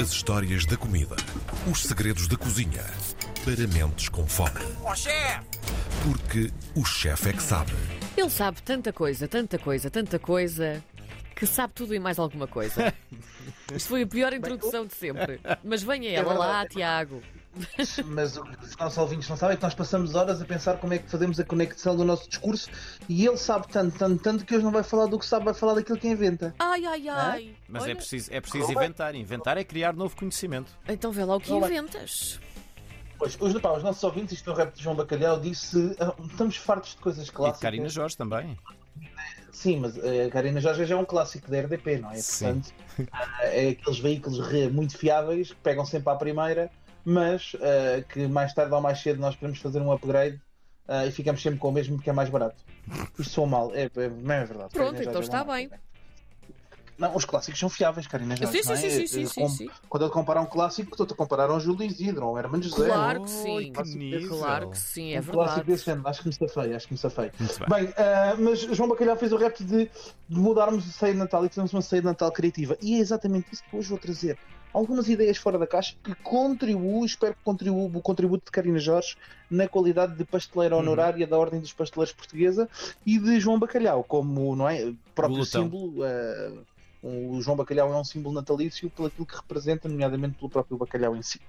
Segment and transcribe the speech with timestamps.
[0.00, 1.14] As histórias da comida.
[1.70, 2.82] Os segredos da cozinha.
[3.44, 4.58] Para mentes com fome.
[4.82, 5.44] Ó chefe!
[6.02, 7.72] Porque o chefe é que sabe.
[8.16, 10.82] Ele sabe tanta coisa, tanta coisa, tanta coisa,
[11.36, 12.94] que sabe tudo e mais alguma coisa.
[13.76, 15.38] Isto foi a pior introdução de sempre.
[15.62, 17.22] Mas venha ela lá, Tiago.
[18.06, 20.76] Mas o que os nossos ouvintes não sabem é que nós passamos horas a pensar
[20.78, 22.70] como é que fazemos a conexão do nosso discurso
[23.08, 25.54] e ele sabe tanto, tanto, tanto que hoje não vai falar do que sabe, vai
[25.54, 26.54] falar daquilo que inventa.
[26.58, 27.54] Ai, ai, ai.
[27.68, 29.14] Mas Olha, é preciso, é preciso inventar.
[29.14, 30.70] Inventar é criar novo conhecimento.
[30.88, 31.66] Então vê lá o que Olá.
[31.68, 32.38] inventas.
[33.18, 36.14] Pois, hoje, pá, os nossos ouvintes, isto é o rap de João Bacalhau, disse ah,
[36.24, 37.58] estamos fartos de coisas E clássicas.
[37.58, 38.56] de Karina Jorge também.
[39.52, 42.16] Sim, mas eh, a Karina Jorge já é um clássico da RDP, não é?
[42.16, 42.62] Sim.
[42.62, 42.72] Portanto,
[43.12, 46.70] ah, é aqueles veículos re- muito fiáveis que pegam sempre à primeira,
[47.04, 50.40] mas ah, que mais tarde ou mais cedo nós podemos fazer um upgrade
[50.88, 52.64] ah, e ficamos sempre com o mesmo porque é mais barato.
[53.18, 54.70] Isto sou mal, é, é, não é verdade.
[54.72, 55.70] Pronto, então é está bem.
[57.00, 58.62] Não, os clássicos são fiáveis, Karina Jorge.
[58.62, 58.90] Sim, sim, é?
[58.90, 59.70] sim, sim, Eh, sim.
[59.88, 62.84] Quando eu comparar um clássico, estou a comparar um Júlio Isidro, um Hermano José.
[62.84, 63.72] Claro que sim.
[63.72, 64.38] que nível.
[64.38, 65.66] Claro que sim, é um clássico verdade.
[65.66, 66.06] desse género.
[66.06, 67.32] Acho que me safei, acho que me safei.
[67.40, 67.84] Muito bem.
[67.84, 69.90] Bem, ah, mas João Bacalhau fez o rap de,
[70.28, 72.76] de mudarmos a ceia de Natal e fizemos uma ceia de Natal criativa.
[72.82, 74.36] E é exatamente isso que hoje vou trazer.
[74.72, 79.16] Algumas ideias fora da caixa que contribuem, espero que contribua o contributo de Karina Jorge
[79.50, 80.82] na qualidade de pasteleira Uhum.
[80.82, 82.68] honorária da Ordem dos Pasteleiros Portuguesa
[83.04, 85.64] e de João Bacalhau, como não é, próprio Glutão.
[85.64, 86.04] símbolo.
[86.04, 86.64] ah,
[87.02, 91.16] o João Bacalhau é um símbolo natalício pelo aquilo que representa, nomeadamente pelo próprio bacalhau
[91.16, 91.40] em si.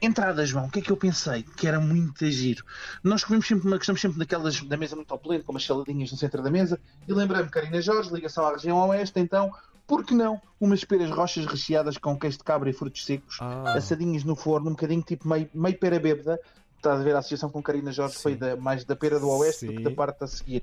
[0.00, 1.42] Entrada, João, o que é que eu pensei?
[1.42, 2.64] Que era muito giro.
[3.02, 6.42] Nós comemos sempre, gostamos sempre daquelas da mesa muito opulenta, com umas saladinhas no centro
[6.42, 9.50] da mesa, e lembrei-me, Karina Jorge, ligação à região oeste, então,
[9.86, 13.74] por que não umas peras rochas recheadas com queijo de cabra e frutos secos, Ah.
[13.76, 16.38] assadinhas no forno, um bocadinho tipo meio, meio pera bêbada,
[16.76, 18.20] Estás a ver a associação com Karina Jorge Sim.
[18.22, 19.84] foi da- mais da pera do oeste do que Sim.
[19.84, 20.62] da parte a seguir.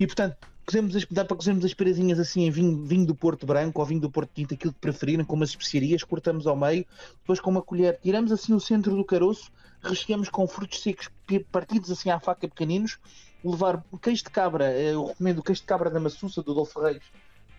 [0.00, 3.44] E portanto, cozemos as, dá para cozermos as perazinhas assim em vinho, vinho do Porto
[3.44, 6.86] Branco ou vinho do Porto Tinto, aquilo que preferirem, com umas especiarias, cortamos ao meio,
[7.20, 11.10] depois com uma colher, tiramos assim o centro do caroço, recheamos com frutos secos
[11.52, 12.96] partidos assim à faca pequeninos,
[13.44, 16.80] levar queijo de cabra, eh, eu recomendo o queijo de cabra da Massuça, do Adolfo
[16.80, 17.02] Reis,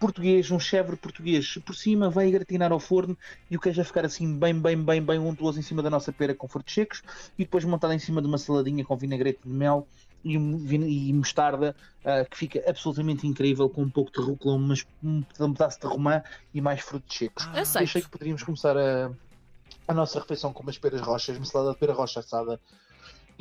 [0.02, 3.16] português, um chèvre português por cima, vai gratinar ao forno
[3.50, 6.12] e o queijo vai ficar assim bem, bem, bem, bem untuoso em cima da nossa
[6.12, 7.04] pera com frutos secos
[7.38, 9.88] e depois montado em cima de uma saladinha com vinagrete de mel
[10.26, 15.24] e, e mostarda ah, que fica absolutamente incrível com um pouco de rúcula, umas- um
[15.54, 16.24] pedaço de romã
[16.54, 17.48] e mais frutos secos.
[17.54, 17.62] Ah.
[17.84, 19.12] Achei que poderíamos começar a,
[19.88, 22.60] a nossa refeição com umas peras rochas, uma salada de pera rocha assada.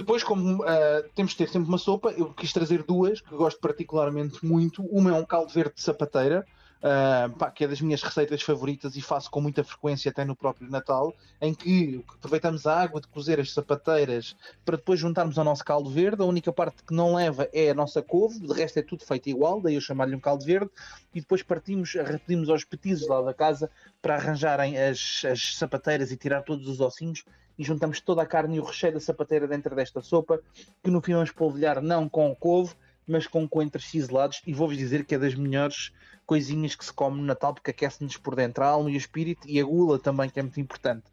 [0.00, 3.60] Depois, como ah, temos de ter sempre uma sopa, eu quis trazer duas, que gosto
[3.60, 4.82] particularmente muito.
[4.86, 6.46] Uma é um caldo verde de sapateira,
[6.82, 10.34] ah, pá, que é das minhas receitas favoritas e faço com muita frequência até no
[10.34, 14.34] próprio Natal, em que aproveitamos a água de cozer as sapateiras
[14.64, 16.22] para depois juntarmos ao nosso caldo verde.
[16.22, 19.28] A única parte que não leva é a nossa couve, de resto é tudo feito
[19.28, 20.70] igual, daí eu chamar-lhe um caldo verde.
[21.14, 21.92] E depois partimos,
[22.26, 26.80] pedimos aos petizes lá da casa para arranjarem as, as sapateiras e tirar todos os
[26.80, 27.22] ossinhos
[27.60, 30.40] e juntamos toda a carne e o recheio da sapateira dentro desta sopa,
[30.82, 32.74] que no fim vamos polvilhar não com couve,
[33.06, 35.92] mas com coentros ciselados e vou-vos dizer que é das melhores
[36.24, 39.46] coisinhas que se come no Natal porque aquece-nos por dentro a alma e o espírito
[39.46, 41.04] e a gula também, que é muito importante.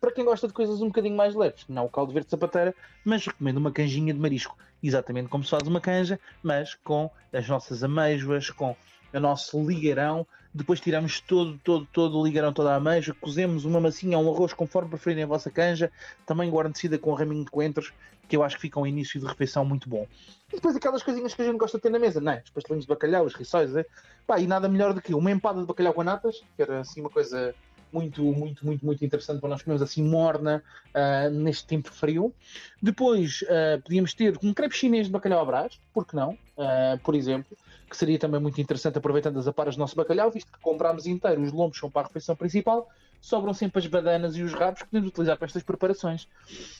[0.00, 2.74] Para quem gosta de coisas um bocadinho mais leves, não o caldo verde de sapateira,
[3.04, 7.46] mas recomendo uma canjinha de marisco, exatamente como se faz uma canja, mas com as
[7.46, 8.74] nossas amêijoas, com
[9.12, 13.80] o nosso ligarão, depois tiramos todo, todo, todo o ligarão, toda a ameixa, cozemos uma
[13.80, 15.90] massinha ou um arroz conforme preferirem a vossa canja,
[16.24, 17.92] também guarnecida com um raminho de coentros,
[18.28, 20.06] que eu acho que fica um início de refeição muito bom.
[20.52, 22.42] E depois aquelas coisinhas que a gente gosta de ter na mesa, não é?
[22.44, 23.84] Os pastelinhos de bacalhau, os rissóis, é?
[24.26, 27.00] Pá, e nada melhor do que uma empada de bacalhau com natas, que era assim
[27.00, 27.52] uma coisa
[27.94, 30.62] muito, muito, muito, muito interessante para nós comermos assim morna
[30.92, 32.34] ah, neste tempo frio.
[32.82, 36.36] Depois ah, podíamos ter um crepe chinês de bacalhau à brás, por que não?
[36.58, 37.56] Ah, por exemplo,
[37.88, 41.40] que seria também muito interessante aproveitando as aparas do nosso bacalhau, visto que comprámos inteiro,
[41.40, 42.88] os lombos são para a refeição principal,
[43.24, 46.28] sobram sempre as badanas e os rabos que podemos utilizar para estas preparações.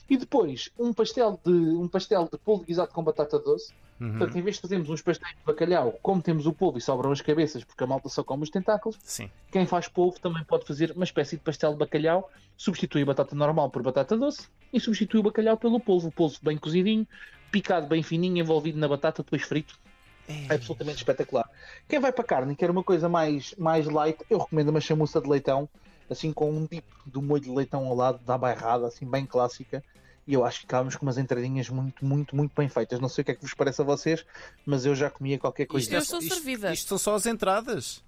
[0.07, 3.73] E depois, um pastel de, um pastel de polvo guisado com batata doce.
[3.99, 4.11] Uhum.
[4.11, 7.11] Portanto, em vez de fazermos uns pastéis de bacalhau, como temos o polvo e sobram
[7.11, 9.27] as cabeças, porque a malta só come os tentáculos, Sim.
[9.51, 13.35] quem faz polvo também pode fazer uma espécie de pastel de bacalhau, substitui a batata
[13.35, 16.09] normal por batata doce e substitui o bacalhau pelo polvo.
[16.09, 17.07] O polvo bem cozidinho,
[17.51, 19.79] picado bem fininho, envolvido na batata, depois frito.
[20.27, 21.49] É absolutamente espetacular.
[21.87, 25.19] Quem vai para carne e quer uma coisa mais, mais light, eu recomendo uma chamuça
[25.19, 25.67] de leitão,
[26.09, 29.83] assim com um dip do molho de leitão ao lado, da bairrada, assim bem clássica.
[30.27, 32.99] E eu acho que ficávamos com umas entradinhas muito, muito, muito bem feitas.
[32.99, 34.25] Não sei o que é que vos parece a vocês,
[34.65, 35.93] mas eu já comia qualquer coisa.
[35.93, 36.73] Eu estou servida.
[36.73, 38.03] Isto são só as entradas.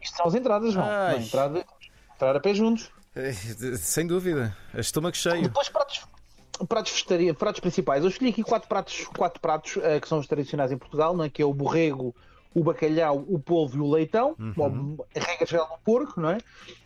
[0.00, 0.86] Isto são as entradas, João.
[0.86, 1.66] Não, entrada,
[2.14, 2.90] entrar a pé juntos.
[3.14, 4.56] De- Sem dúvida.
[4.74, 5.42] Estômago cheio.
[5.42, 6.06] Depois pratos,
[6.68, 7.04] pratos,
[7.36, 8.02] pratos principais.
[8.02, 11.24] Eu escolhi aqui quatro pratos, quatro pratos eh, que são os tradicionais em Portugal, não
[11.24, 11.28] é?
[11.28, 12.14] que é o borrego,
[12.54, 14.96] o bacalhau, o polvo e o leitão, Uhum.
[15.14, 16.38] A regra geral do porco, não é?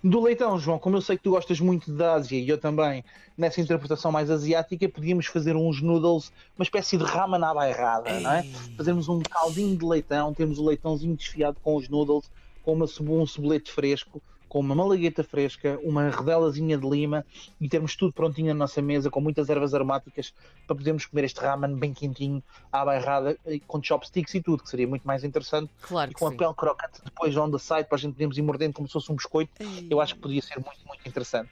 [0.03, 3.05] Do leitão, João, como eu sei que tu gostas muito da Ásia e eu também,
[3.39, 8.33] nessa interpretação mais asiática, podíamos fazer uns noodles, uma espécie de ramen à bairrada, não
[8.33, 8.43] é?
[8.77, 12.31] Fazermos um caldinho de leitão, temos o leitãozinho desfiado com os noodles,
[12.63, 14.23] com uma, um cebolete fresco,
[14.53, 17.25] com uma malagueta fresca, uma redelazinha de lima
[17.59, 20.35] e termos tudo prontinho na nossa mesa, com muitas ervas aromáticas,
[20.67, 24.87] para podermos comer este ramen bem quentinho, à bairrada, com chopsticks e tudo, que seria
[24.87, 26.37] muito mais interessante Claro e com a sim.
[26.37, 29.11] pele crocante depois on the side para a gente podermos ir mordendo como se fosse
[29.11, 29.53] um biscoito,
[29.89, 31.49] eu acho que podia ser muito, muito interessante.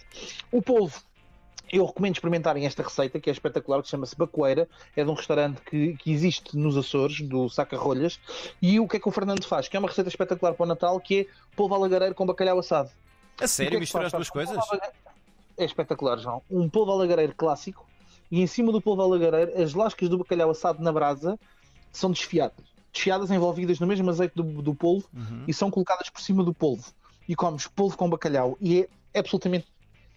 [0.52, 1.00] O polvo,
[1.72, 5.60] eu recomendo experimentarem esta receita que é espetacular, que chama-se Bacoeira, é de um restaurante
[5.62, 8.18] que, que existe nos Açores, do Saca-Rolhas,
[8.60, 9.68] e o que é que o Fernando faz?
[9.68, 12.90] Que é uma receita espetacular para o Natal, que é polvo alagareiro com bacalhau assado.
[13.36, 14.56] A que sério, é que misturar as duas coisas?
[15.56, 16.42] É espetacular, João.
[16.50, 17.86] Um polvo alagareiro clássico
[18.30, 21.38] e em cima do polvo alagareiro as lascas do bacalhau assado na brasa
[21.92, 22.64] são desfiadas.
[22.92, 25.44] Desfiadas, envolvidas no mesmo azeite do, do polvo Uhum.
[25.46, 26.92] e são colocadas por cima do polvo.
[27.28, 29.66] E comes polvo com bacalhau e é absolutamente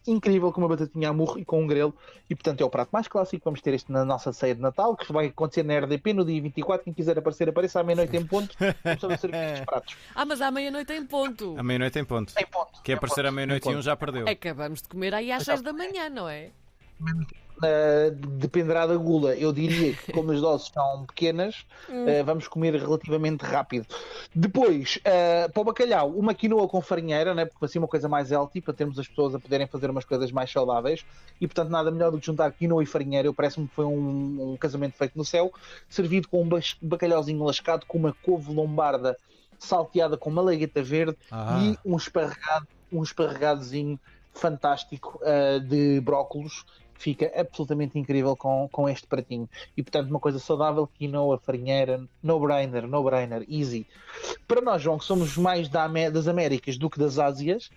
[0.08, 1.94] incrível com uma batatinha a murro e com um grelo.
[2.30, 3.44] E portanto é o prato mais clássico.
[3.46, 6.42] Vamos ter este na nossa ceia de Natal, que vai acontecer na RDP no dia
[6.42, 6.84] 24.
[6.84, 8.56] Quem quiser aparecer, apareça à meia-noite em ponto.
[8.84, 9.96] Vamos a servir estes pratos.
[10.16, 11.56] Ah, mas à meia-noite em ponto.
[11.58, 12.34] À meia-noite em ponto.
[12.38, 12.82] Em ponto.
[12.84, 13.28] Quem Em aparecer ponto.
[13.28, 14.28] à meia-noite e um já perdeu.
[14.28, 16.50] Acabamos de comer aí às seis da manhã, não é?
[17.64, 19.36] Uh, dependerá da gula.
[19.36, 23.86] Eu diria que, como as doses são pequenas, uh, vamos comer relativamente rápido.
[24.36, 27.46] Depois, uh, para o bacalhau, uma quinoa com farinheira, né?
[27.46, 30.32] porque assim uma coisa mais healthy, para termos as pessoas a poderem fazer umas coisas
[30.32, 31.06] mais saudáveis.
[31.40, 33.28] E portanto, nada melhor do que juntar quinoa e farinheira.
[33.28, 35.52] Eu Parece-me que foi um, um casamento feito no céu,
[35.90, 36.50] servido com um
[36.82, 39.18] bacalhauzinho lascado, com uma couve lombarda
[39.58, 41.60] salteada com malagueta verde Ah.
[41.62, 44.00] e um esparregado, um esparregadozinho
[44.34, 46.66] fantástico uh, de brócolos
[47.04, 49.50] fica absolutamente incrível com, com este pratinho.
[49.76, 53.86] E portanto, uma coisa saudável, quinoa, farinheira, no-brainer, no-brainer, easy.
[54.48, 57.70] Para nós, João, que somos mais da das Américas do que das Ásias,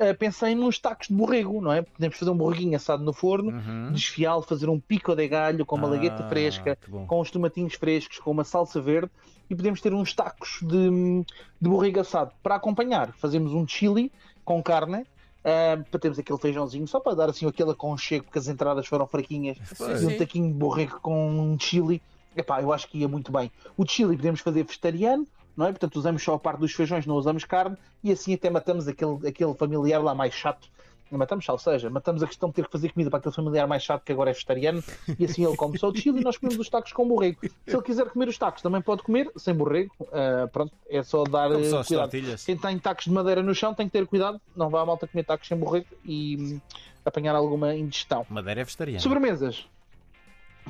[0.00, 1.82] uh, pensei nos tacos de borrego, não é?
[1.82, 3.92] Podemos fazer um borreguinho assado no forno, Uhum.
[3.92, 8.18] desfiá-lo, fazer um pico de galho com uma Ah, lagueta fresca, com os tomatinhos frescos,
[8.18, 9.10] com uma salsa verde
[9.50, 10.90] e podemos ter uns tacos de,
[11.60, 13.12] de borrego assado para acompanhar.
[13.18, 14.10] Fazemos um chili
[14.44, 15.04] com carne.
[15.44, 19.06] Ah, para termos aquele feijãozinho, só para dar assim aquele aconchego, porque as entradas foram
[19.06, 20.02] fraquinhas, Pois.
[20.02, 20.16] e um Sim.
[20.18, 22.02] taquinho de borrego com um chili,
[22.36, 23.50] epá, eu acho que ia muito bem.
[23.76, 25.26] O chili podemos fazer vegetariano,
[25.56, 25.70] não é?
[25.70, 29.28] Portanto, usamos só a parte dos feijões, não usamos carne, e assim até matamos aquele,
[29.28, 30.68] aquele familiar lá mais chato.
[31.10, 33.66] Não matamos, ou seja, matamos a questão de ter que fazer comida para aquele familiar
[33.66, 34.82] mais chato que agora é vegetariano,
[35.18, 37.40] e assim ele come só o chili e nós comemos os tacos com borrego.
[37.66, 41.24] Se ele quiser comer os tacos, também pode comer, sem borrego, ah, pronto, é só
[41.24, 42.12] dar eh, só cuidado.
[42.44, 45.08] Quem tem tacos de madeira no chão tem que ter cuidado, não vá a malta
[45.08, 46.60] comer tacos sem borrego e hum,
[47.04, 48.24] apanhar alguma indigestão.
[48.30, 49.00] Madeira é vegetariana.
[49.00, 49.66] Sobremesas.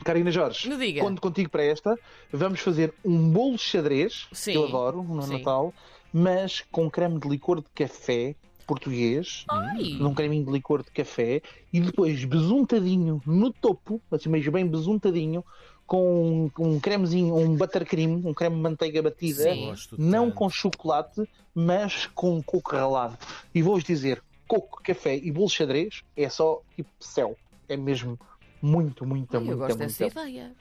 [0.05, 1.03] Karina Jorge, Me diga.
[1.03, 1.99] conto contigo para esta.
[2.33, 5.37] Vamos fazer um bolo xadrez, Sim, que eu adoro no sim.
[5.37, 5.75] Natal,
[6.13, 8.35] mas com creme de licor de café
[8.75, 9.97] português, Ai.
[9.99, 15.45] num creminho de licor de café, e depois besuntadinho no topo, assim mesmo bem besuntadinho,
[15.85, 19.67] com um, um cremezinho, um buttercream, um creme de manteiga batida, Sim.
[19.67, 20.37] Gosto não tanto.
[20.37, 23.19] com chocolate, mas com coco ralado.
[23.53, 27.37] E vou-vos dizer, coco, café e bolo xadrez é só tipo céu.
[27.69, 28.17] É mesmo
[28.63, 29.99] muito, muito, Ai, eu muito, gosto muito.
[29.99, 30.53] dessa ideia.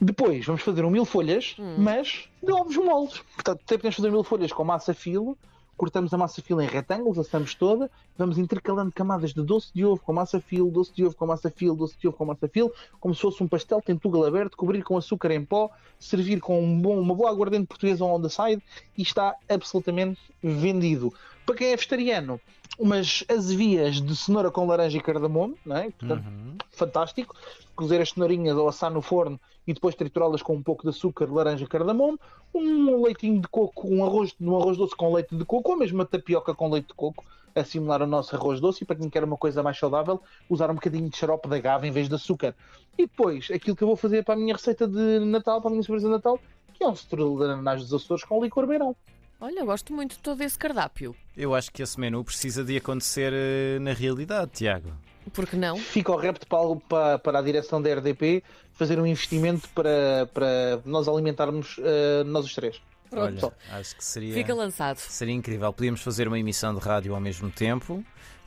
[0.00, 1.76] Depois vamos fazer um mil folhas, Hum.
[1.78, 3.22] mas de ovos moles.
[3.34, 5.36] Portanto, até podemos fazer mil folhas com massa filo.
[5.76, 10.00] Cortamos a massa filo em retângulos, assamos toda, vamos intercalando camadas de doce de ovo
[10.00, 12.72] com massa filo, doce de ovo com massa filo, doce de ovo com massa filo,
[12.98, 16.80] como se fosse um pastel tentugal aberto, cobrir com açúcar em pó, servir com um
[16.80, 18.62] bom- uma boa aguardente portuguesa on the side
[18.96, 21.12] e está absolutamente vendido.
[21.46, 22.40] Para quem é vegetariano,
[22.76, 25.90] umas azevias de cenoura com laranja e cardamomo, não é?
[25.90, 26.56] Portanto, Uhum.
[26.72, 27.36] fantástico.
[27.76, 31.30] Cozer as cenourinhas ou assar no forno e depois triturá-las com um pouco de açúcar,
[31.30, 32.18] laranja, cardamomo,
[32.54, 35.98] um leitinho de coco, um arroz, um arroz doce com leite de coco, ou mesmo
[35.98, 37.24] uma tapioca com leite de coco,
[37.54, 38.82] a simular o nosso arroz doce.
[38.82, 41.86] E para quem quer uma coisa mais saudável, usar um bocadinho de xarope de agave
[41.86, 42.54] em vez de açúcar.
[42.98, 45.72] E depois, aquilo que eu vou fazer para a minha receita de Natal, para a
[45.72, 46.40] minha sobremesa de Natal,
[46.74, 48.96] que é um strudel de ananás dos Açores com licor beirão.
[49.40, 51.14] Olha, eu gosto muito de todo esse cardápio.
[51.36, 54.90] Eu acho que esse menu precisa de acontecer eh, na realidade, Tiago.
[55.32, 55.76] Por que não?
[55.76, 60.80] Fica o repto para, para, para a direção da RDP fazer um investimento para, para
[60.84, 62.80] nós alimentarmos eh, nós os três.
[63.12, 63.52] Olha, Só.
[63.72, 64.96] acho que seria, Fica lançado.
[64.98, 65.72] seria incrível.
[65.72, 68.02] Podíamos fazer uma emissão de rádio ao mesmo tempo,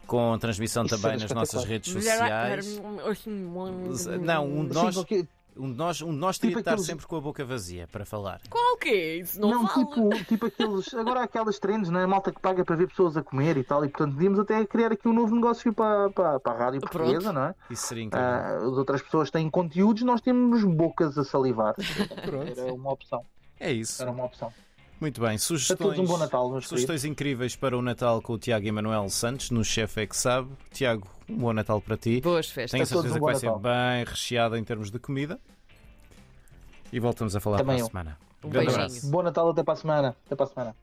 [0.08, 1.69] com transmissão Isso também era nas nossas espetacular.
[1.69, 2.81] redes sociais.
[4.22, 5.25] Não, um de Sim, nós, porque-
[5.60, 7.44] um de nós, um de nós teria Tipo de estar aqueles- sempre com a boca
[7.46, 8.42] vazia para falar.
[8.50, 9.39] Qual que é isso?
[9.39, 9.86] Não, Não, vale.
[9.86, 10.94] tipo, tipo aqueles.
[10.94, 12.06] Agora há aquelas trends, não é?
[12.08, 14.92] Malta que paga para ver pessoas a comer e tal, e portanto podíamos até criar
[14.92, 16.94] aqui um novo negócio para, para, para a rádio Pronto.
[16.98, 17.56] portuguesa, não é?
[17.70, 18.28] Isso seria incrível.
[18.28, 21.75] Ah, as outras pessoas têm conteúdos, nós temos bocas a salivar.
[22.58, 23.25] Era uma opção.
[23.60, 24.01] é isso.
[24.01, 24.51] Era uma opção.
[25.00, 25.36] Muito bem.
[25.36, 29.08] A Sugestões, todos um bom Natal, sugestões incríveis para o Natal com o Tiago Emanuel
[29.10, 30.50] Santos, no Chefe é que sabe.
[30.74, 32.20] Tiago, um bom Natal para ti.
[32.22, 32.72] Boas festas.
[32.72, 33.60] Tenho a A certeza um que vai ser Natal.
[33.62, 35.39] bem recheada em termos de comida.
[36.91, 37.88] E voltamos a falar Também para a eu.
[37.88, 38.18] semana.
[38.44, 38.86] Um Grande beijinho.
[38.86, 39.10] abraço.
[39.12, 40.15] Bom Natal até para a semana.
[40.25, 40.75] Até para a semana.